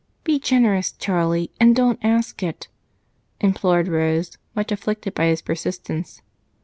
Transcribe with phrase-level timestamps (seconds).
[0.23, 2.67] Be generous, Charlie, and don't ask it,"
[3.39, 6.23] implored Rose, much afflicted by his persistence.